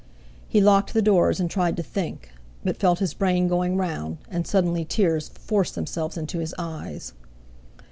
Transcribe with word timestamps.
He 0.49 0.61
locked 0.61 0.95
the 0.95 1.01
doors, 1.03 1.39
and 1.39 1.47
tried 1.47 1.77
to 1.77 1.83
think, 1.83 2.31
but 2.65 2.75
felt 2.77 2.97
his 2.97 3.13
brain 3.13 3.47
going 3.47 3.77
round; 3.77 4.17
and 4.31 4.47
suddenly 4.47 4.83
tears 4.83 5.29
forced 5.29 5.75
themselves 5.75 6.17
into 6.17 6.39
his 6.39 6.55
eyes. 6.57 7.13